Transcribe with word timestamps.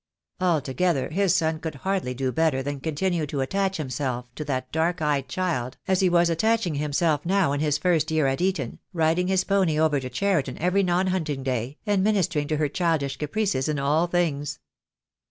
Altogether 0.39 1.09
his 1.09 1.35
son 1.35 1.59
could 1.59 1.75
hardly 1.75 2.15
do 2.15 2.31
better 2.31 2.63
than 2.63 2.79
continue 2.79 3.27
to 3.27 3.39
attach 3.39 3.77
himself 3.77 4.33
to 4.33 4.43
that 4.45 4.71
dark 4.71 4.99
eyed 4.99 5.27
child 5.29 5.77
as 5.87 5.99
he 5.99 6.09
was 6.09 6.27
at 6.31 6.39
taching 6.39 6.73
himself 6.77 7.23
now 7.23 7.51
in 7.51 7.59
his 7.59 7.77
first 7.77 8.09
year 8.09 8.25
at 8.25 8.41
Eton, 8.41 8.79
riding 8.93 9.27
his 9.27 9.43
pony 9.43 9.77
over 9.77 9.99
to 9.99 10.09
Cheriton 10.09 10.57
every 10.57 10.81
non 10.81 11.05
hunting 11.05 11.43
day, 11.43 11.77
and 11.85 12.03
minister 12.03 12.39
ing 12.39 12.47
to 12.47 12.57
her 12.57 12.67
childish 12.67 13.17
caprices 13.17 13.69
in 13.69 13.77
all 13.77 14.07
things. 14.07 14.59